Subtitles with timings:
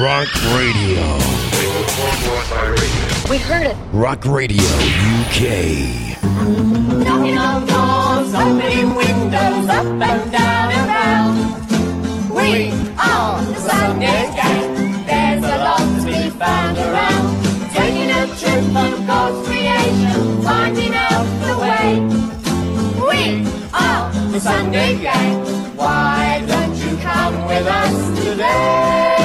[0.00, 1.18] Rock Radio.
[3.28, 3.76] We heard it.
[3.92, 4.64] Rock Radio
[5.20, 6.16] UK.
[7.04, 12.30] Knocking on doors, opening windows, up and down and round.
[12.34, 15.04] We are the Sunday Gang.
[15.04, 17.44] There's a lot to be found around.
[17.74, 22.00] Taking a trip of God's creation, finding out the way.
[23.06, 25.76] We are the Sunday Gang.
[25.76, 29.19] Why don't you come with us today?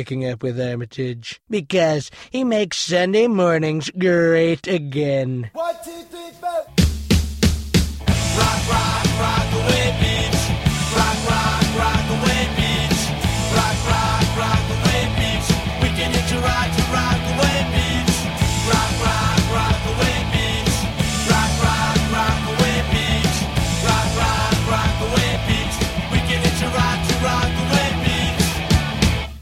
[0.00, 5.50] I love waking up with Armitage because he makes Sunday mornings great again.
[5.52, 6.70] One, two, three, four.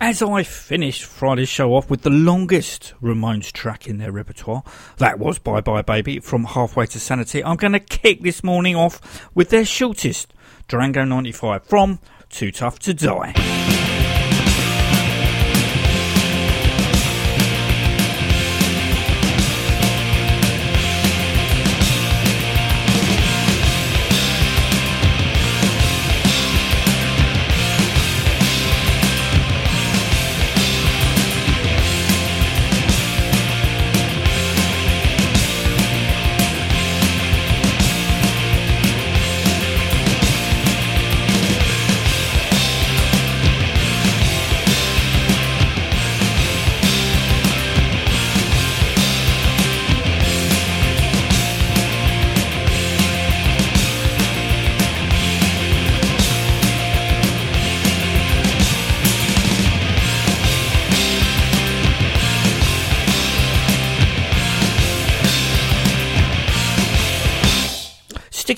[0.09, 4.63] As I finished Friday's show off with the longest Ramones track in their repertoire,
[4.97, 8.75] that was Bye Bye Baby from Halfway to Sanity, I'm going to kick this morning
[8.75, 10.33] off with their shortest,
[10.67, 11.99] Durango 95 from
[12.31, 13.88] Too Tough to Die.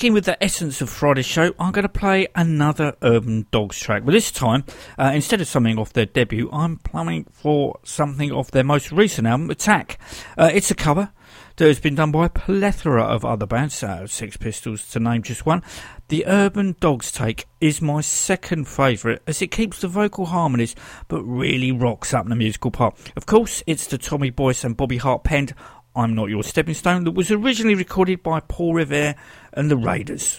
[0.01, 4.03] Sticking with the essence of Friday's show, I'm going to play another Urban Dogs track.
[4.03, 4.65] But this time,
[4.99, 9.27] uh, instead of something off their debut, I'm plumbing for something off their most recent
[9.27, 9.99] album, Attack.
[10.39, 11.13] Uh, it's a cover
[11.57, 15.23] that has been done by a plethora of other bands, uh, Sex Pistols to name
[15.23, 15.63] just one.
[16.09, 20.75] The Urban Dogs take is my second favourite as it keeps the vocal harmonies
[21.09, 22.99] but really rocks up the musical part.
[23.17, 25.55] Of course, it's the Tommy Boyce and Bobby Hart penned
[25.95, 29.17] I'm Not Your Stepping Stone that was originally recorded by Paul Revere
[29.53, 30.37] and the Raiders.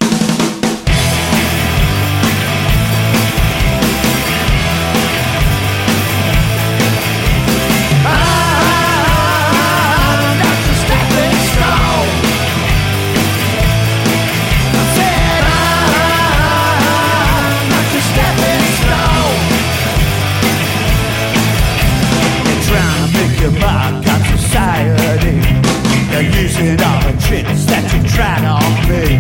[26.22, 29.18] Using all the tricks that you tried on me.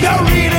[0.00, 0.53] You're reading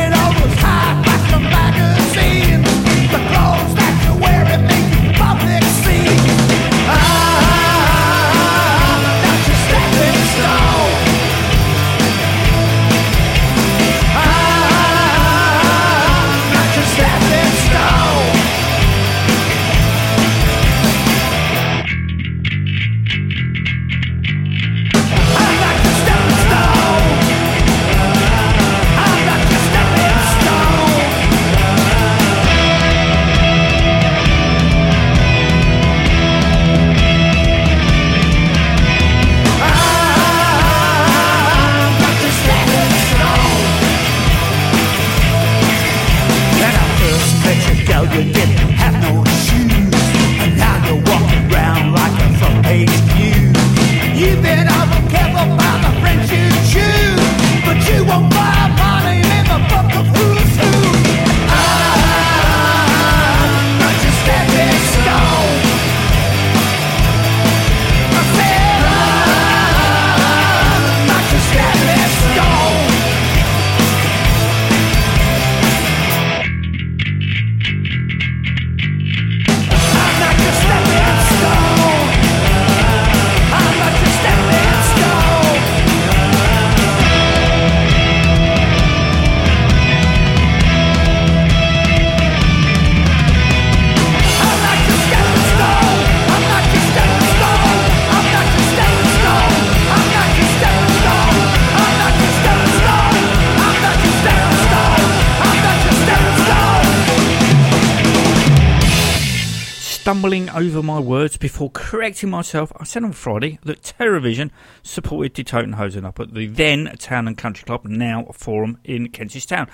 [111.38, 114.52] before correcting myself, I said on Friday that Terrorvision
[114.84, 119.68] supported De up at the then Town and Country Club, now Forum in Kentish Town.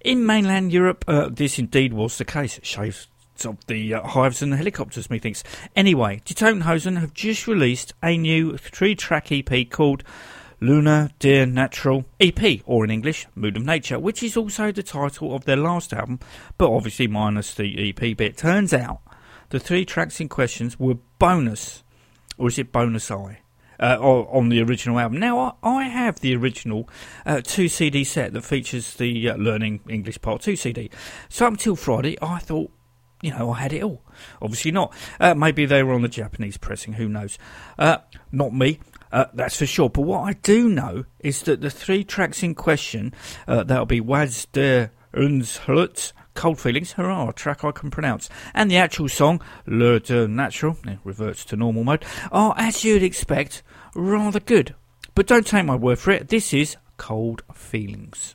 [0.00, 2.58] In mainland Europe, uh, this indeed was the case.
[2.62, 3.08] Shaves
[3.44, 5.42] of the uh, hives and the Hellacopters, methinks.
[5.74, 10.04] Anyway, Die Toten Hosen have just released a new three-track EP called
[10.60, 15.34] Luna Dear Natural EP, or in English, Mood of Nature, which is also the title
[15.34, 16.20] of their last album,
[16.58, 18.36] but obviously minus the EP bit.
[18.36, 19.00] Turns out
[19.50, 21.82] the three tracks in questions were bonus,
[22.38, 23.40] or is it bonus I?
[23.78, 25.18] Uh, on the original album.
[25.18, 26.86] Now, I, have the original
[27.24, 30.90] uh, two CD set that features the uh, Learning English Part 2 CD.
[31.30, 32.70] So, up until Friday, I thought,
[33.22, 34.02] you know, I had it all.
[34.42, 34.94] Obviously not.
[35.18, 37.38] Uh, maybe they were on the Japanese pressing, who knows?
[37.78, 37.98] Uh,
[38.30, 38.80] not me.
[39.12, 39.88] Uh, that's for sure.
[39.88, 43.14] But what I do know is that the three tracks in question,
[43.46, 49.08] that'll be Was der Unshlut, Cold Feelings, hurrah, track I can pronounce, and the actual
[49.08, 53.62] song, Le de Natural, reverts to normal mode, are, as you'd expect,
[53.94, 54.74] rather good.
[55.14, 58.32] But don't take my word for it, this is Cold Feelings.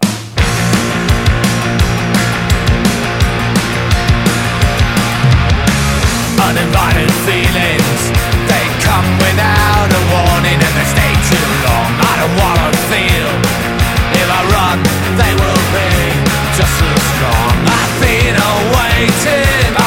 [6.35, 8.01] Uninvited feelings,
[8.45, 11.89] they come without a warning and they stay too long.
[11.95, 13.29] I don't wanna feel.
[14.21, 14.77] If I run,
[15.17, 15.64] they will
[18.97, 19.84] waiting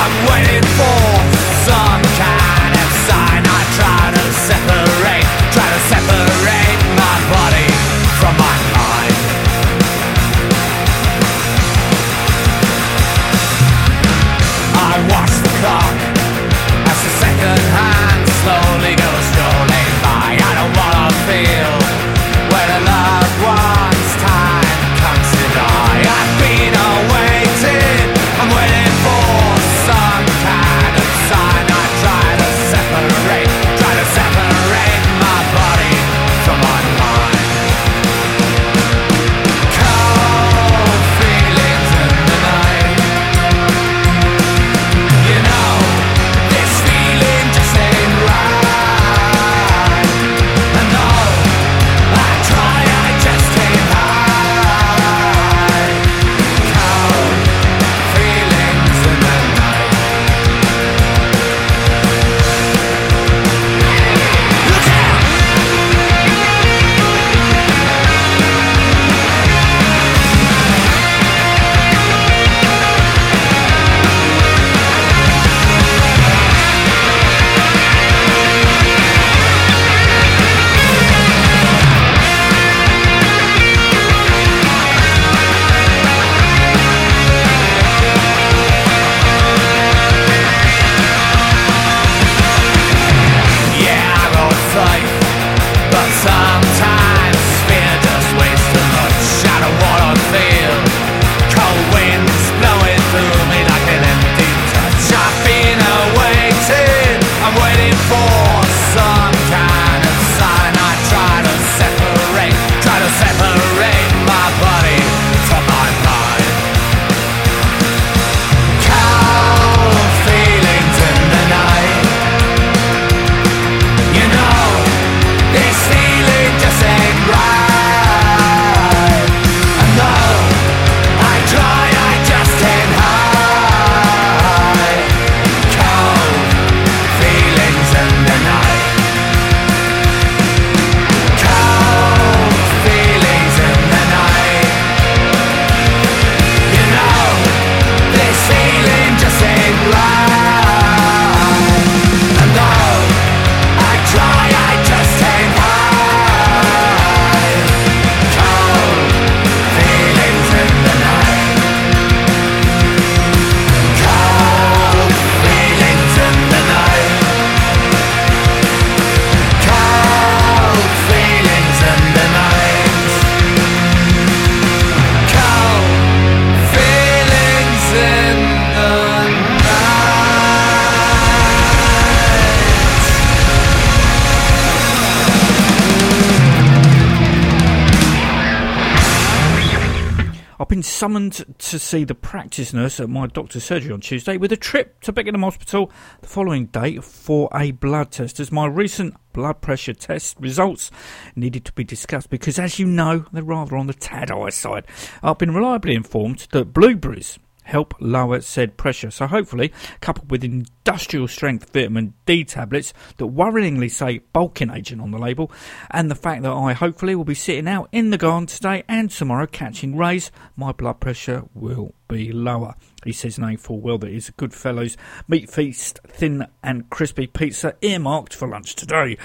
[190.99, 195.01] summoned to see the practice nurse at my doctor's surgery on Tuesday with a trip
[195.01, 199.95] to Beckenham Hospital the following day for a blood test as my recent blood pressure
[199.95, 200.91] test results
[201.37, 204.89] needed to be discussed because as you know they're rather on the tad high side.
[205.23, 209.11] I've been reliably informed that blueberries help lower said pressure.
[209.11, 215.11] So hopefully, coupled with industrial strength vitamin D tablets that worryingly say bulking agent on
[215.11, 215.53] the label,
[215.91, 219.11] and the fact that I hopefully will be sitting out in the garden today and
[219.11, 222.75] tomorrow catching rays, my blood pressure will be lower.
[223.05, 224.97] He says, knowing full well that it's a Goodfella's
[225.29, 229.19] meat feast, thin and crispy pizza earmarked for lunch today.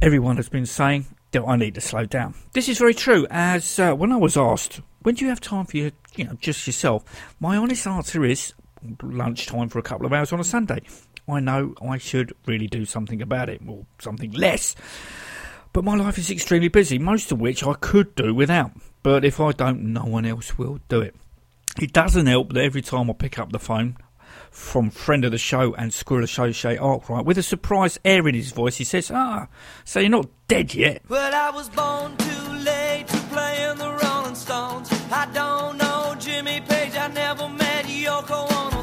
[0.00, 2.34] Everyone has been saying that I need to slow down.
[2.52, 5.64] This is very true, as uh, when I was asked, when do you have time
[5.64, 7.02] for your, you know, just yourself?
[7.40, 8.52] My honest answer is
[9.02, 10.82] lunchtime for a couple of hours on a Sunday.
[11.26, 14.76] I know I should really do something about it, or something less.
[15.72, 18.72] But my life is extremely busy, most of which I could do without.
[19.02, 21.14] But if I don't, no one else will do it.
[21.80, 23.96] It doesn't help that every time I pick up the phone
[24.50, 28.52] from friend of the show and Squirrel Associate Arkwright, with a surprised air in his
[28.52, 29.48] voice, he says, Ah,
[29.86, 31.00] so you're not dead yet.
[31.08, 34.97] Well, I was born too late to play in the Rolling Stones.
[35.10, 38.77] I don't know Jimmy Page, I never met Yoko.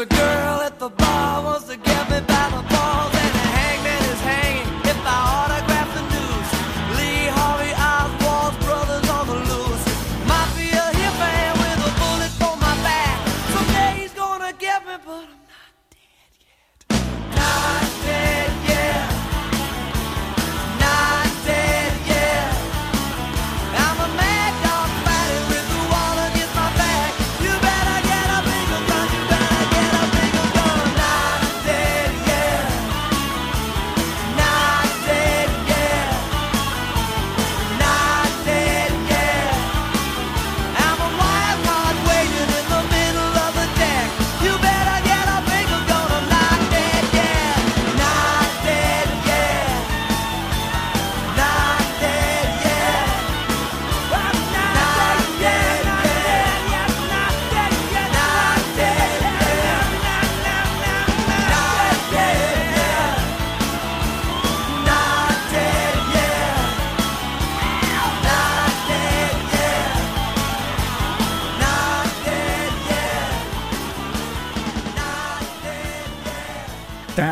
[0.00, 1.49] A girl at the bar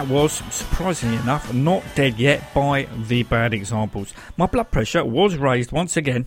[0.09, 4.13] was, surprisingly enough, not dead yet by the bad examples.
[4.37, 6.27] My blood pressure was raised once again,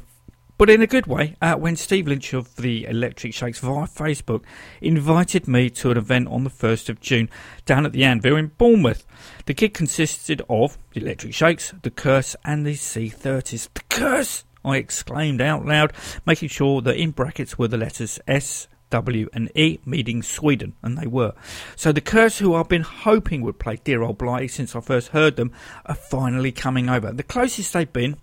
[0.57, 4.43] but in a good way, uh, when Steve Lynch of the Electric Shakes via Facebook
[4.79, 7.29] invited me to an event on the 1st of June
[7.65, 9.05] down at the Anvil in Bournemouth.
[9.47, 13.69] The gig consisted of the Electric Shakes, the Curse, and the C30s.
[13.73, 14.43] The Curse!
[14.63, 15.93] I exclaimed out loud,
[16.25, 20.97] making sure that in brackets were the letters S, W, and E, meeting Sweden, and
[20.97, 21.33] they were.
[21.75, 25.09] So the Curse, who I've been hoping would play Dear Old Blighty since I first
[25.09, 25.51] heard them,
[25.85, 27.11] are finally coming over.
[27.11, 28.17] The closest they've been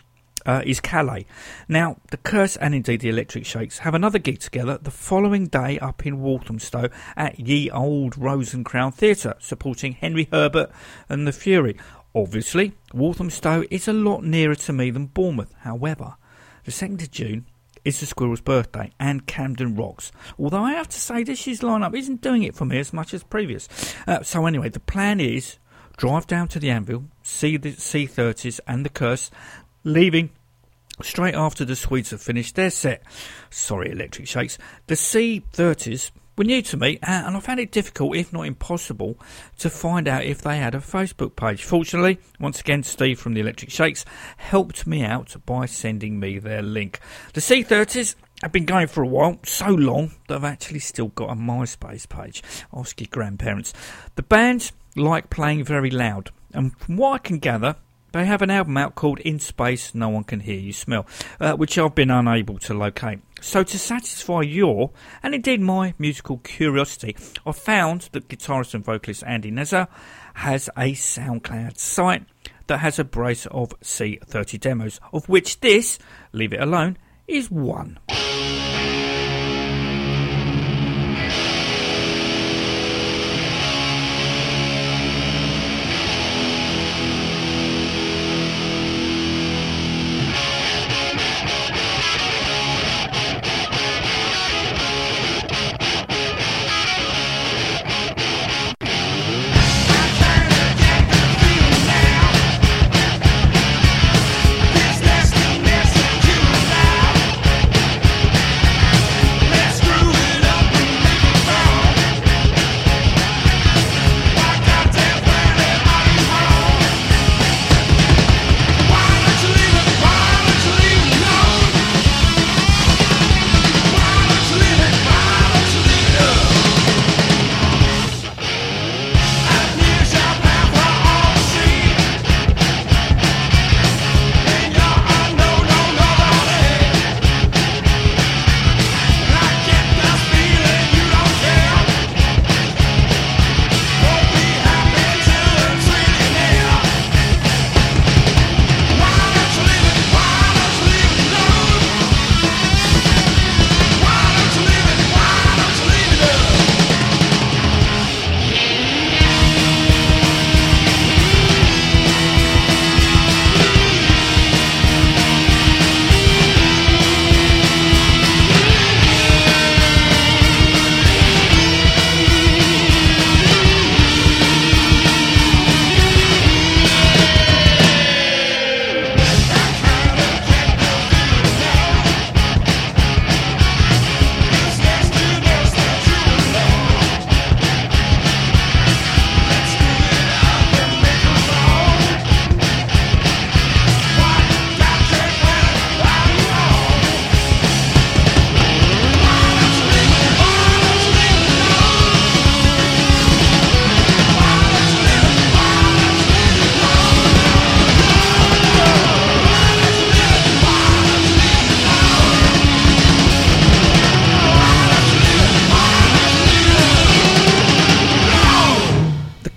[0.46, 1.26] uh, is Calais.
[1.68, 5.78] Now, the Curse and indeed the Electric Shakes have another gig together the following day
[5.78, 10.70] up in Walthamstow at Ye Old Rose and Crown Theatre, supporting Henry Herbert
[11.08, 11.76] and the Fury.
[12.14, 15.54] Obviously, Walthamstow is a lot nearer to me than Bournemouth.
[15.60, 16.16] However,
[16.64, 17.46] the 2nd of June
[17.85, 20.12] is the Squirrel's birthday and Camden Rocks.
[20.38, 23.14] Although I have to say this year's lineup isn't doing it for me as much
[23.14, 23.68] as previous.
[24.06, 25.58] Uh, so anyway, the plan is
[25.97, 29.30] drive down to the Anvil, see the C30s and the Curse,
[29.85, 30.30] leaving
[31.02, 33.02] straight after the Swedes have finished their set.
[33.50, 34.58] Sorry, Electric Shakes.
[34.87, 39.18] The C30s were new to me, uh, and I found it difficult, if not impossible,
[39.59, 41.64] to find out if they had a Facebook page.
[41.64, 44.04] Fortunately, once again, Steve from the Electric Shakes
[44.37, 47.00] helped me out by sending me their link.
[47.35, 51.30] The C30s have been going for a while, so long that I've actually still got
[51.30, 52.42] a MySpace page.
[52.73, 53.75] Ask your grandparents.
[54.14, 57.76] The band like playing very loud, and from what I can gather,
[58.12, 61.06] they have an album out called In Space No One Can Hear You Smell,
[61.40, 63.20] uh, which I've been unable to locate.
[63.40, 64.90] So, to satisfy your,
[65.22, 69.88] and indeed my, musical curiosity, I found that guitarist and vocalist Andy Nezza
[70.34, 72.24] has a SoundCloud site
[72.66, 75.98] that has a brace of C30 demos, of which this,
[76.32, 76.96] Leave It Alone,
[77.26, 77.98] is one.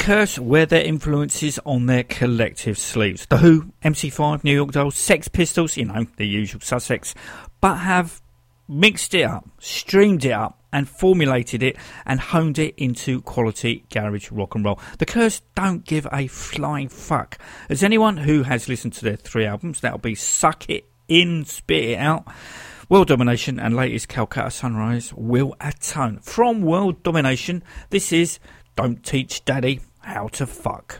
[0.01, 3.27] Curse wear their influences on their collective sleeves.
[3.27, 7.13] The Who, MC5, New York Dolls, Sex Pistols, you know, the usual suspects,
[7.61, 8.19] but have
[8.67, 14.31] mixed it up, streamed it up, and formulated it and honed it into quality garage
[14.31, 14.79] rock and roll.
[14.97, 17.37] The Curse don't give a flying fuck.
[17.69, 21.89] As anyone who has listened to their three albums, that'll be Suck It In, Spit
[21.91, 22.25] It Out,
[22.89, 26.17] World Domination, and latest Calcutta Sunrise will atone.
[26.23, 27.61] From World Domination,
[27.91, 28.39] this is
[28.75, 29.79] Don't Teach Daddy
[30.13, 30.99] How to Fuck.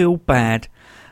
[0.00, 0.66] feel bad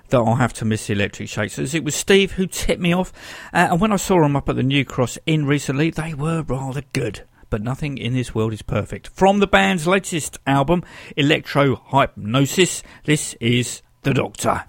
[0.09, 3.13] that I'll have to miss the Electric Shakes, it was Steve who tipped me off.
[3.53, 6.41] Uh, and when I saw them up at the New Cross Inn recently, they were
[6.41, 7.21] rather good.
[7.51, 9.09] But nothing in this world is perfect.
[9.09, 10.85] From the band's latest album,
[11.19, 14.65] Electro Hypnosis, this is The Doctor.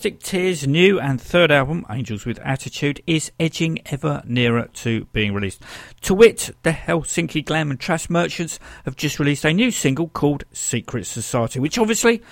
[0.00, 5.34] Plastic Tears' new and third album, Angels with Attitude, is edging ever nearer to being
[5.34, 5.62] released.
[6.00, 10.44] To wit, the Helsinki Glam and Trash Merchants have just released a new single called
[10.54, 12.22] Secret Society, which obviously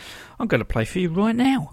[0.41, 1.73] I'm going to play for you right now.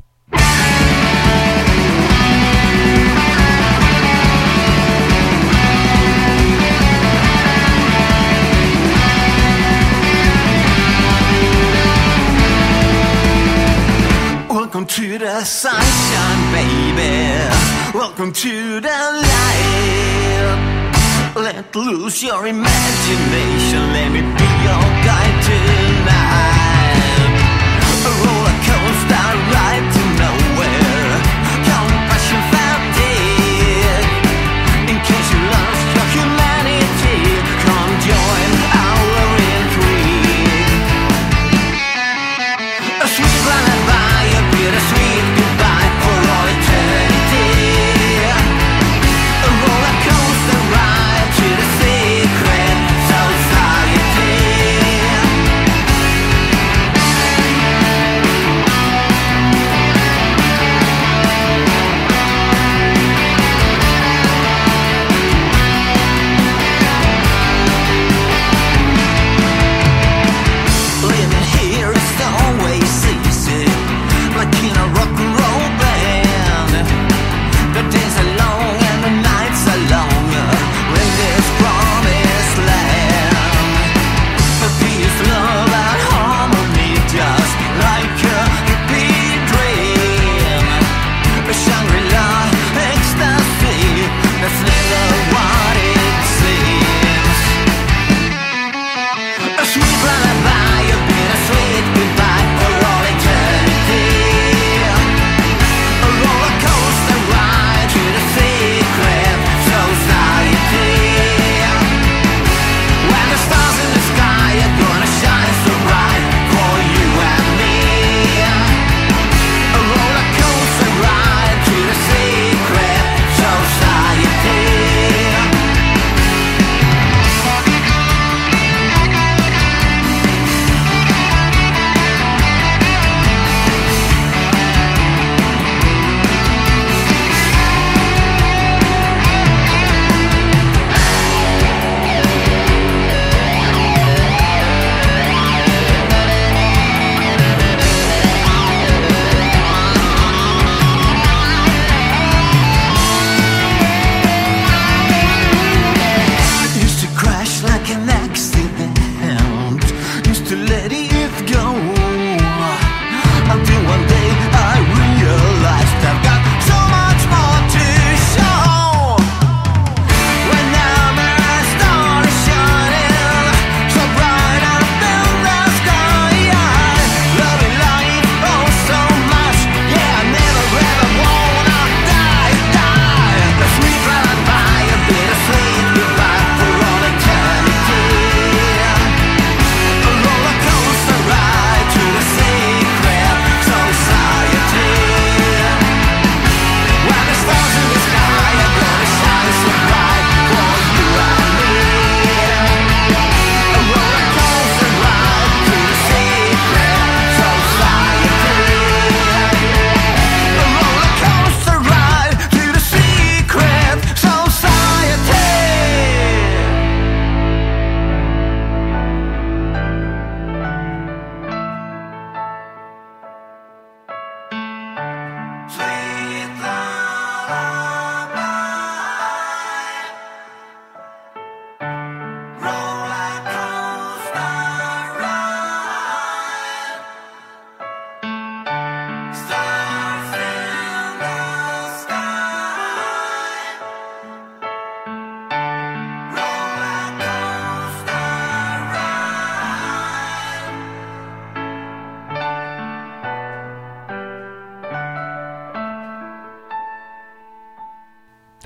[14.86, 17.42] Welcome to the sunshine, baby.
[17.98, 18.88] Welcome to the
[19.32, 20.54] light.
[21.36, 23.94] Let loose your imagination.
[23.94, 27.02] Let me be your guide tonight.
[28.06, 29.95] A roller coaster ride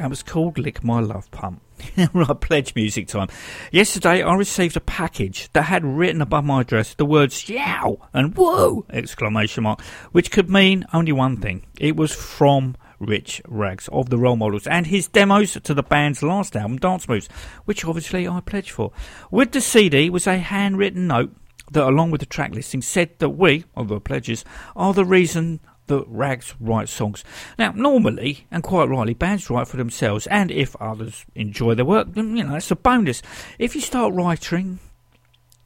[0.10, 1.62] That was called Lick My Love Pump.
[2.14, 3.28] right, pledge music time.
[3.72, 8.36] Yesterday I received a package that had written above my address the words yow and
[8.36, 11.68] whoa exclamation mark, which could mean only one thing.
[11.80, 16.24] It was from Rich Rags of the Role Models and his demos to the band's
[16.24, 17.30] last album, Dance Moves,
[17.66, 18.92] which obviously I pledged for.
[19.30, 21.36] With the CD was a handwritten note
[21.72, 24.44] that, along with the track listing, said that we, of the pledges,
[24.76, 27.24] are the reason that Rags write songs.
[27.58, 32.14] Now, normally, and quite rightly, bands write for themselves, and if others enjoy their work,
[32.14, 33.22] then, you know, that's a bonus.
[33.60, 34.80] If you start writing,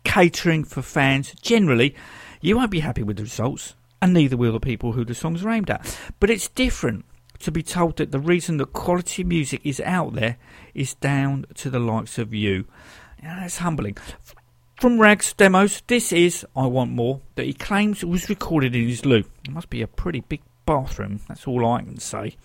[0.04, 1.96] catering for fans, generally,
[2.42, 5.46] you won't be happy with the results, and neither will the people who the songs
[5.46, 5.98] are aimed at.
[6.20, 7.06] But it's different
[7.40, 10.38] to be told that the reason that quality music is out there
[10.74, 12.66] is down to the likes of you.
[13.22, 13.98] Yeah, that's humbling.
[14.76, 19.06] From Rags Demos, this is I Want More, that he claims was recorded in his
[19.06, 19.24] loo.
[19.46, 22.36] It must be a pretty big bathroom, that's all I can say.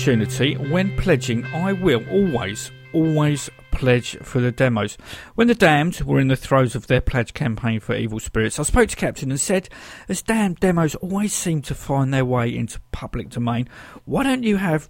[0.00, 4.96] Opportunity, when pledging, I will always, always pledge for the demos.
[5.34, 8.62] When the Damned were in the throes of their pledge campaign for Evil Spirits, I
[8.62, 9.68] spoke to Captain and said,
[10.08, 13.68] as damned demos always seem to find their way into public domain,
[14.06, 14.88] why don't you have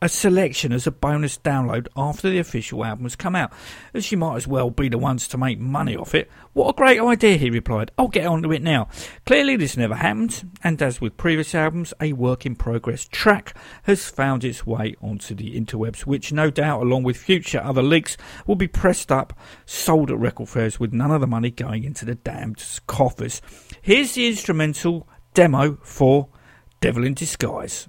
[0.00, 3.52] a selection as a bonus download after the official album has come out,
[3.94, 6.30] as you might as well be the ones to make money off it.
[6.52, 7.90] What a great idea, he replied.
[7.98, 8.88] I'll get on to it now.
[9.26, 14.08] Clearly, this never happened, and as with previous albums, a work in progress track has
[14.08, 18.56] found its way onto the interwebs, which no doubt, along with future other leaks, will
[18.56, 19.36] be pressed up,
[19.66, 23.42] sold at record fairs, with none of the money going into the damned coffers.
[23.82, 26.28] Here's the instrumental demo for
[26.80, 27.88] Devil in Disguise.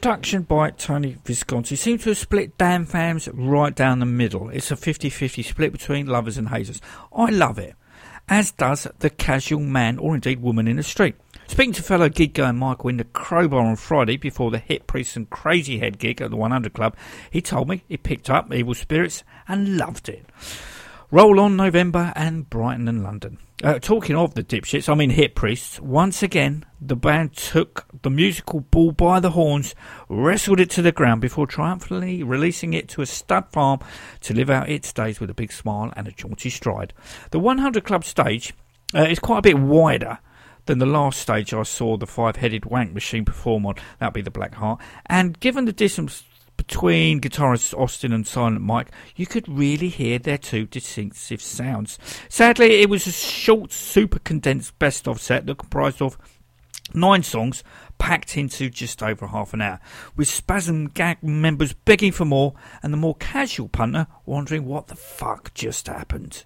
[0.00, 4.48] production by Tony Visconti seems to have split Damned fans right down the middle.
[4.48, 6.80] It's a 50-50 split between lovers and haters.
[7.14, 7.74] I love it,
[8.26, 11.16] as does the casual man or indeed woman in the street.
[11.48, 15.16] Speaking to fellow gig going Michael in the Crobar on Friday before the Hip Priest
[15.16, 16.96] and Crazyhead gig at the 100 Club,
[17.30, 20.24] he told me he picked up Evil Spirits and loved it.
[21.12, 23.38] Roll on November and Brighton and London.
[23.64, 28.10] Uh, talking of the dipshits, I mean Hip Priests, once again the band took the
[28.10, 29.74] musical bull by the horns,
[30.08, 33.80] wrestled it to the ground before triumphantly releasing it to a stud farm
[34.20, 36.94] to live out its days with a big smile and a jaunty stride.
[37.32, 38.54] The 100 Club stage
[38.94, 40.20] uh, is quite a bit wider
[40.66, 44.22] than the last stage I saw the five headed wank machine perform on, that'd be
[44.22, 46.22] the Black Heart, and given the distance
[46.70, 51.98] between guitarists Austin and Silent Mike, you could really hear their two distinctive sounds.
[52.28, 56.16] Sadly, it was a short, super condensed best of set that comprised of
[56.94, 57.64] nine songs
[57.98, 59.80] packed into just over half an hour,
[60.14, 62.54] with Spasm Gag members begging for more
[62.84, 66.44] and the more casual punter wondering what the fuck just happened.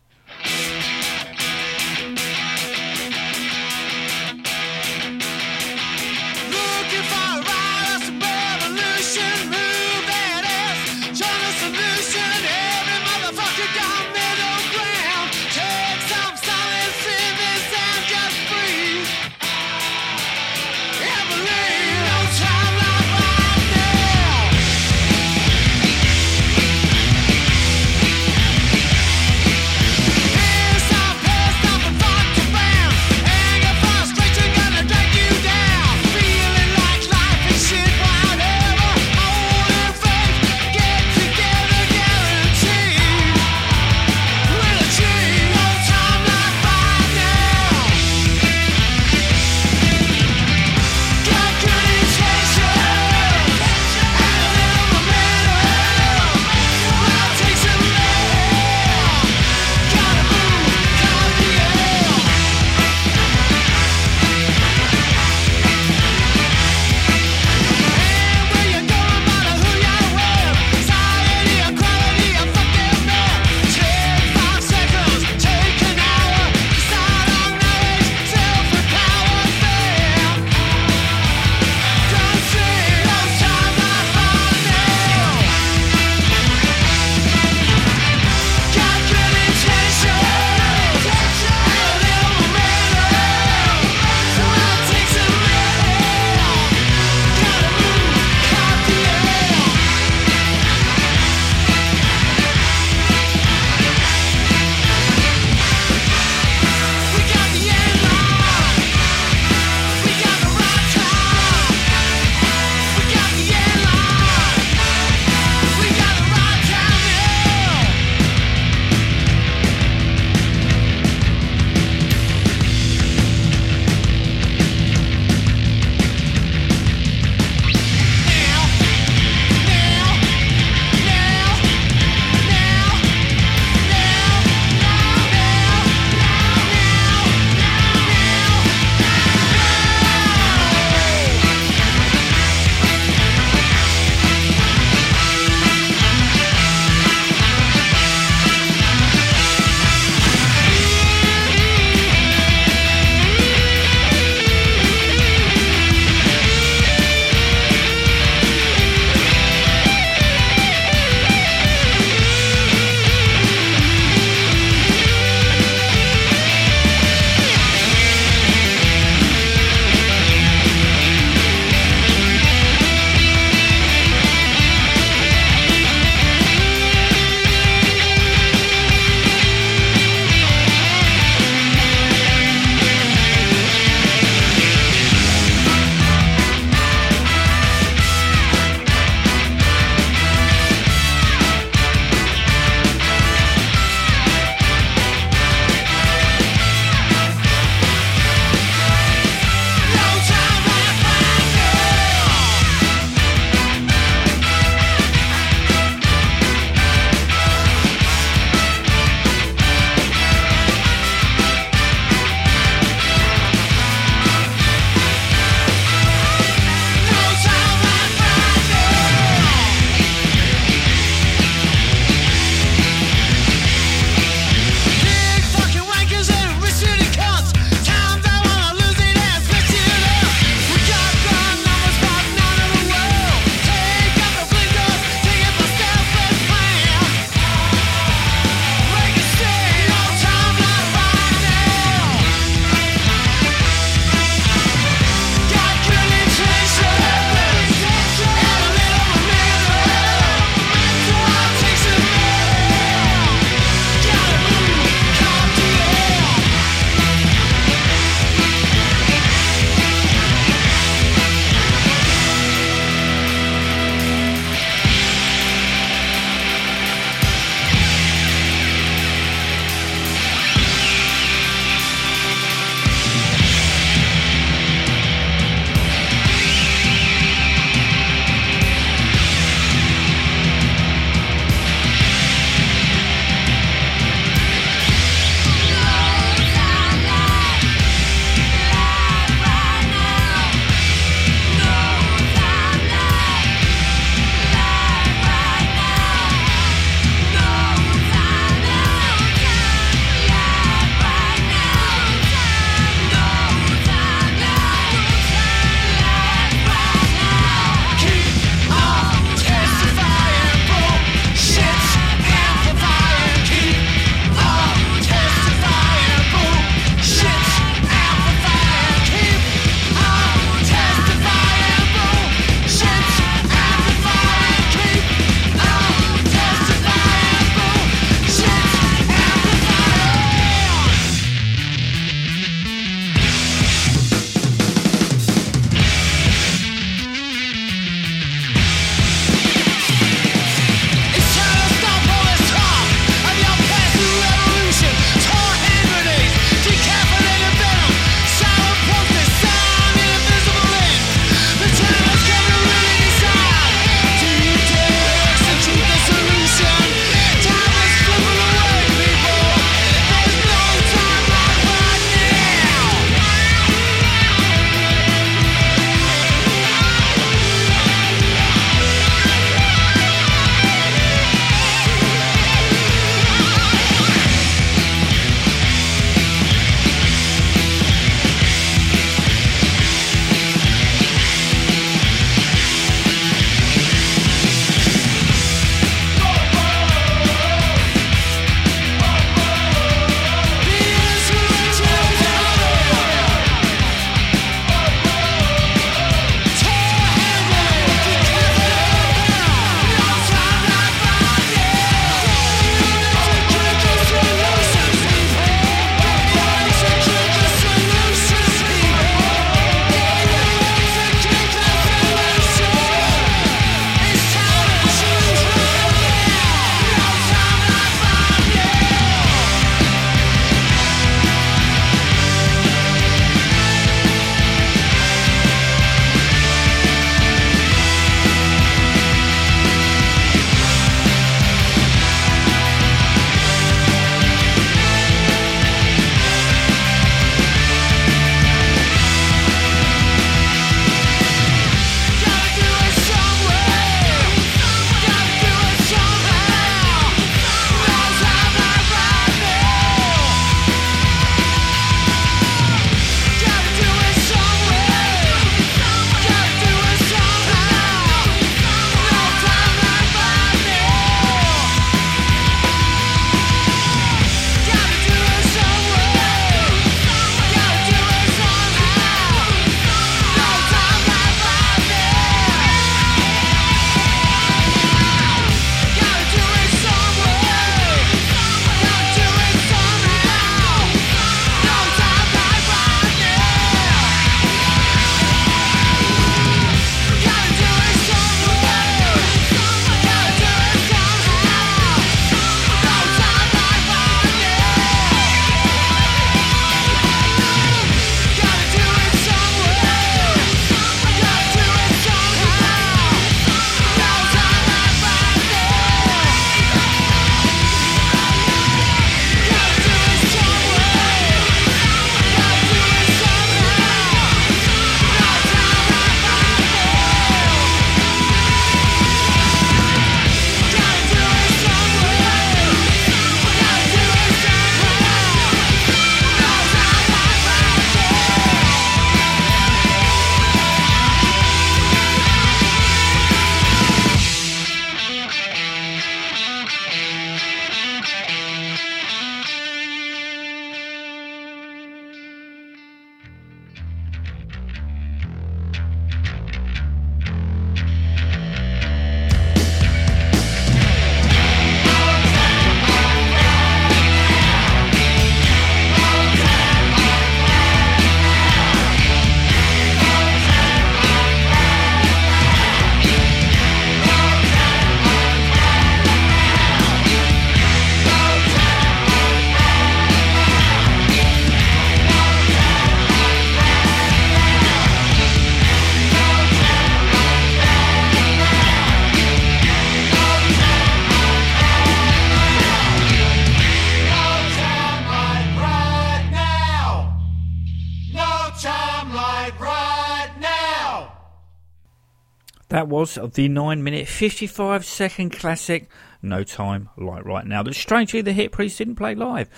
[593.04, 595.90] Was the 9 minute 55 second classic
[596.22, 599.50] No Time Like Right Now that strangely the Hip Priest didn't play live.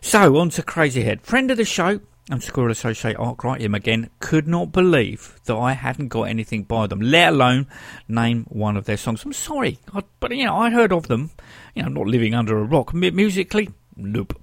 [0.00, 1.22] So on to Crazyhead.
[1.22, 1.98] Friend of the show
[2.30, 6.86] and Squirrel Associate Arkwright, him again, could not believe that I hadn't got anything by
[6.86, 7.66] them, let alone
[8.06, 9.24] name one of their songs.
[9.24, 11.32] I'm sorry, I, but you know, I heard of them,
[11.74, 12.92] you know, not living under a rock.
[12.94, 14.40] M- musically, nope.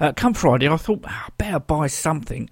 [0.00, 2.48] Uh, come Friday, I thought "Ah, I better buy something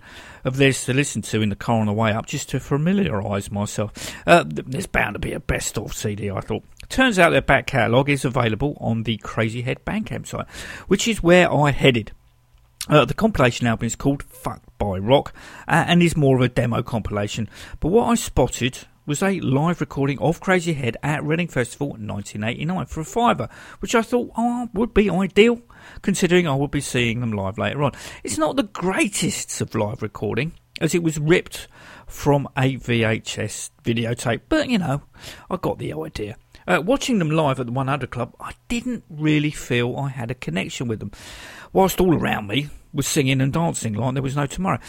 [0.47, 3.51] of theirs to listen to in the car on the way up, just to familiarise
[3.51, 3.92] myself.
[4.26, 6.64] Uh, there's bound to be a best of CD, I thought.
[6.88, 10.49] Turns out their back catalogue is available on the Crazyhead Bandcamp site,
[10.86, 12.12] which is where I headed.
[12.88, 15.34] Uh, the compilation album is called Fucked by Rock
[15.66, 17.49] uh, and is more of a demo compilation.
[17.80, 23.00] But what I spotted was a live recording of Crazyhead at Reading Festival 1989 for
[23.00, 23.48] a fiver,
[23.78, 25.62] which I thought oh, would be ideal
[26.02, 27.92] considering I would be seeing them live later on.
[28.24, 31.68] It's not the greatest of live recording as it was ripped
[32.09, 35.02] from a VHS videotape, but you know,
[35.48, 36.36] I got the idea.
[36.66, 40.34] Uh, watching them live at the 100 Club, I didn't really feel I had a
[40.34, 41.12] connection with them
[41.72, 44.80] whilst all around me was singing and dancing like there was no tomorrow.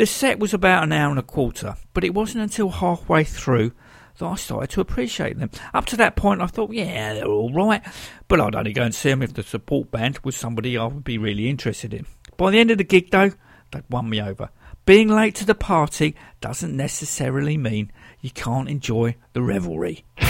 [0.00, 3.72] The set was about an hour and a quarter, but it wasn't until halfway through
[4.16, 5.50] that I started to appreciate them.
[5.74, 7.82] Up to that point, I thought, yeah, they're all right,
[8.26, 11.04] but I'd only go and see them if the support band was somebody I would
[11.04, 12.06] be really interested in.
[12.38, 13.32] By the end of the gig, though,
[13.72, 14.48] they'd won me over.
[14.86, 17.92] Being late to the party doesn't necessarily mean
[18.22, 20.06] you can't enjoy the revelry.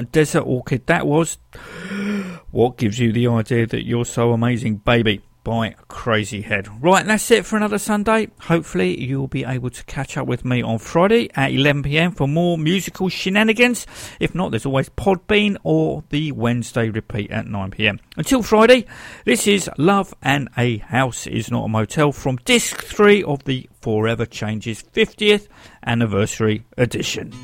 [0.00, 1.36] From Desert Orchid, that was
[2.50, 6.70] What Gives You the Idea That You're So Amazing, Baby by Crazyhead.
[6.80, 8.28] Right, that's it for another Sunday.
[8.40, 12.56] Hopefully, you'll be able to catch up with me on Friday at 11pm for more
[12.56, 13.86] musical shenanigans.
[14.20, 17.98] If not, there's always Podbean or the Wednesday repeat at 9pm.
[18.16, 18.86] Until Friday,
[19.26, 23.68] this is Love and a House is Not a Motel from Disc 3 of the
[23.82, 25.46] Forever Changes 50th
[25.84, 27.34] Anniversary Edition.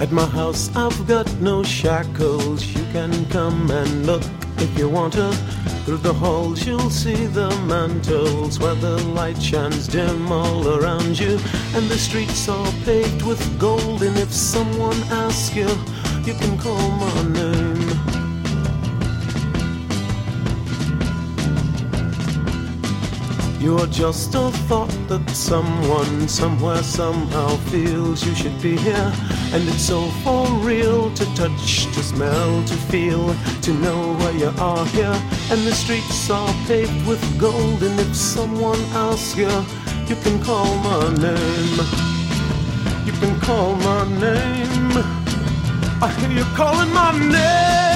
[0.00, 2.64] At my house, I've got no shackles.
[2.64, 4.22] You can come and look
[4.56, 5.30] if you want to.
[5.84, 11.38] Through the halls, you'll see the mantles where the light shines dim all around you.
[11.74, 14.02] And the streets are paved with gold.
[14.02, 15.68] And if someone asks you,
[16.24, 17.90] you can call my name.
[23.60, 29.12] You're just a thought that someone somewhere somehow feels you should be here.
[29.52, 34.52] And it's so for real to touch, to smell, to feel, to know where you
[34.58, 35.16] are here.
[35.50, 37.82] And the streets are paved with gold.
[37.82, 39.50] And if someone asks you,
[40.06, 41.78] you can call my name.
[43.04, 44.92] You can call my name.
[46.00, 47.89] I hear you calling my name.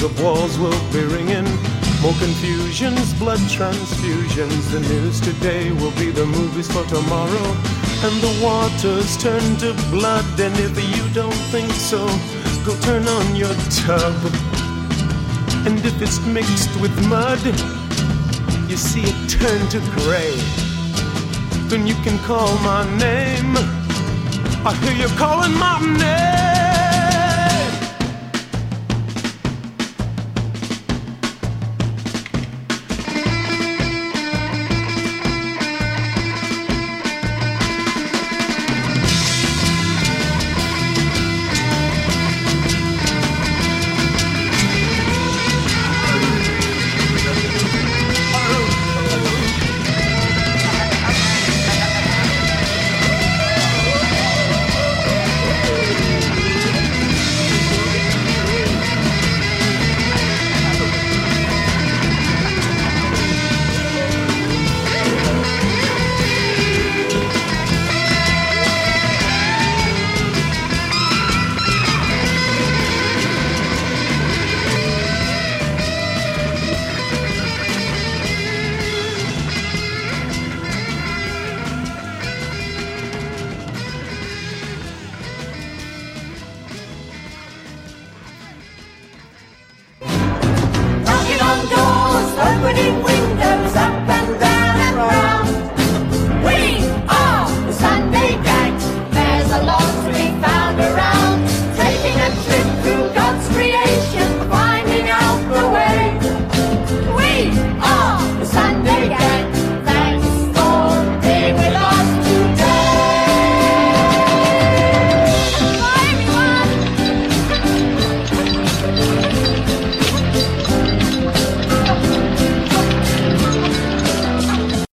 [0.00, 1.44] The wars will be ringing.
[2.00, 4.70] More confusions, blood transfusions.
[4.72, 7.48] The news today will be the movies for tomorrow.
[8.06, 10.24] And the waters turn to blood.
[10.40, 12.06] And if you don't think so,
[12.64, 14.16] go turn on your tub.
[15.66, 17.44] And if it's mixed with mud,
[18.70, 20.32] you see it turn to gray.
[21.68, 23.52] Then you can call my name.
[24.64, 26.49] I hear you calling my name.